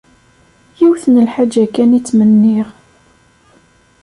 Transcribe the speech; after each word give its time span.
Yiwet 0.77 1.03
n 1.13 1.15
lḥaǧa 1.27 1.65
kan 1.75 1.97
i 1.97 1.99
ttmenniɣ. 2.01 2.67